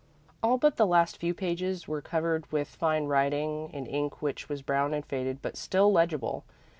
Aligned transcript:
All 0.41 0.57
but 0.57 0.77
the 0.77 0.87
last 0.87 1.17
few 1.19 1.35
pages 1.35 1.81
in 1.81 1.81
the 1.81 1.85
book 1.85 1.89
were 1.89 2.01
covered 2.01 2.51
with 2.51 2.69
fine 2.69 3.05
writing, 3.05 3.69
in 3.71 3.85
ink 3.85 4.19
which 4.19 4.49
was 4.49 4.63
brown 4.63 4.95
and 4.95 5.05
faded, 5.05 5.43
but 5.43 5.55
still 5.57 5.91
legible. 5.91 6.43